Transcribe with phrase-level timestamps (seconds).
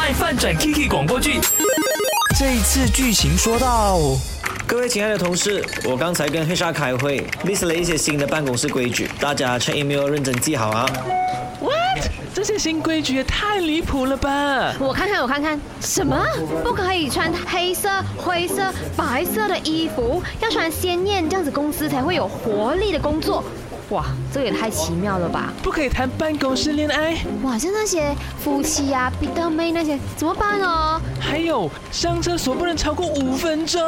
[0.00, 1.38] 卖饭转 Kiki 广播剧。
[2.38, 3.98] 这一次剧情说到，
[4.66, 10.86] 各位亲爱的同事，我刚才跟黑沙开会，list 了一些新的办公室规矩，大家 check email 认真记好啊。
[11.60, 12.08] What？
[12.32, 14.72] 这些新规矩也太离谱了吧！
[14.80, 16.16] 我看看，我看看，什么？
[16.64, 23.44] 不可以穿黑色、灰色、白色的衣服，要穿鲜艳，这样子公司才会有活力的工作。
[23.90, 25.52] 哇，这也太奇妙了吧！
[25.62, 31.00] 不可以谈办公室恋爱，哇，像那些夫妻啊、彼得妹那些怎么办哦？
[31.18, 33.80] 还有上厕所不能超过五分钟。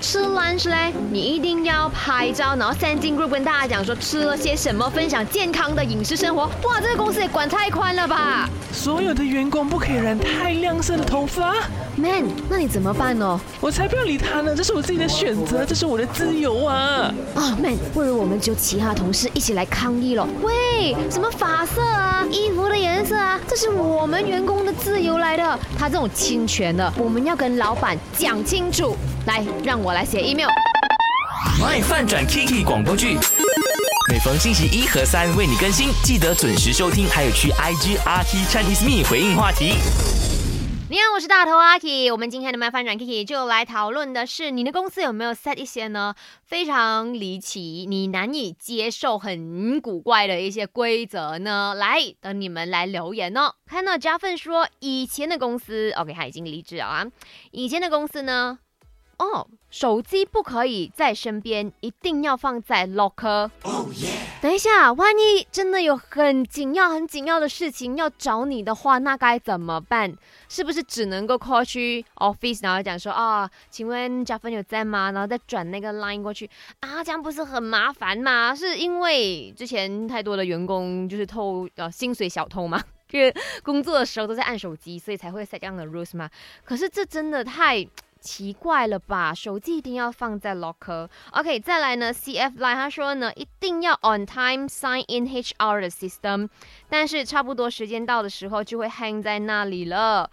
[0.00, 6.42] 吃 lunch 嘞，你一定要拍照，然后 send 进 group 跟大家讲说吃了些什么，分享健康的饮食生活。
[6.68, 11.56] 哇，这个公司也管太宽了吧所有的员工不可以染太亮色的头发。
[11.98, 13.40] ？Man，那你怎么办呢？
[13.60, 17.12] 我才不要理他呢，这是我自己的选择，这是我的自由啊！
[17.34, 20.26] 啊、m a n 不如我们就其他同事一起来抗议了。
[20.40, 28.96] 喂，什么发色啊，衣服的颜色啊，这是我们员工的自由来的，他这种侵权的，我们要跟老板讲清楚。
[29.26, 30.48] 来，让我来写 email。
[31.60, 33.18] 卖饭转 Kiki 广播剧。
[34.10, 39.74] 每逢星期一和三为你更新，记得准时收听，还有去 IG RT Chinese Me 回应话题。
[40.90, 42.10] 你好，我是大头阿 K。
[42.10, 46.14] 我们今天的麦翻转 Kiki 就来讨论的是，你的公司有没有 set 一些呢
[46.44, 51.74] 非常离奇、你难以接受、很古怪的一些规则呢？
[51.74, 53.52] 来，等你们来留言哦。
[53.66, 57.06] 看到加份说，以前的公司，OK，他已经离职了啊。
[57.50, 58.58] 以前的公司呢，
[59.18, 63.50] 哦，手机不可以在身边，一定要放在 locker。
[64.40, 70.14] 等一下，万一真的有很紧要、很紧要的事情要找你的话，那该怎么办？
[70.48, 75.10] 是不是只能够 call 去 office，然后讲说啊，请问加分有在吗？
[75.10, 76.48] 然后再转那个 line 过去
[76.78, 78.54] 啊，这样不是很麻烦吗？
[78.54, 86.30] 是因为之前太多的员工就是偷呃薪水小偷嘛， 就是工作的时候都在按手机，所以才会 set 这样的 rules 嘛。
[86.64, 87.84] 可是这真的太
[88.20, 89.32] 奇怪了吧？
[89.32, 91.08] 手机一定要放在 locker。
[91.32, 96.48] OK，再来呢，CF Line 他说呢，一定要 on time sign in HR 的 system，
[96.88, 100.30] 但是差不多时间到的时候就会 hang 在那里了。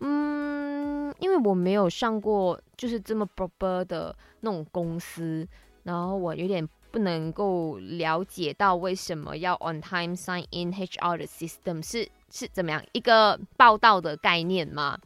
[0.00, 5.46] 嗯，因为我没有上过就是这么 proper 的那种公司，
[5.82, 14.98] 然后我有点不能够了解到为什么要 on time sign in HR 的 system 是是怎么样一个报道的概念吗？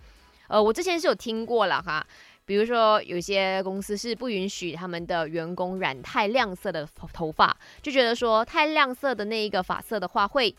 [0.52, 2.06] 呃，我之前是有听过了哈，
[2.44, 10.54] 比如说有些公司是不允许他们的员工染太亮色的头发，就觉得说太亮色的那一个发色的话会。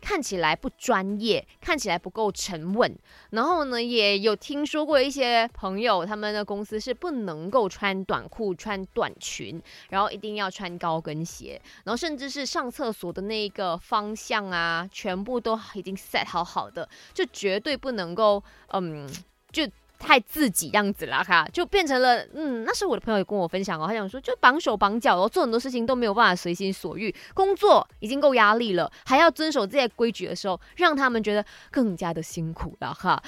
[0.00, 2.94] 看起来不专业，看起来不够沉稳。
[3.30, 18.44] 然后呢，也有听说过一些朋友，他们的公司是不能够穿短裤、穿短裙，然后一定要穿高跟鞋，然后甚至是上厕所的那个方向啊，全部都已经 set 好好的，就绝对不能够，
[18.74, 19.08] 嗯，
[19.54, 19.72] 就。
[19.96, 33.22] 太自己样子了哈，就变成了嗯，那时候我的朋友也跟我分享哦，他想说就绑手绑脚哦，做很多事情都没有办法随心所欲，工作已经够压力了，还要遵守这些规矩的时候，让他们觉得更加的辛苦了哈。